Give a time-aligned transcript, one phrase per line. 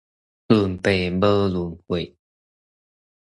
[0.47, 2.17] 論輩無論歲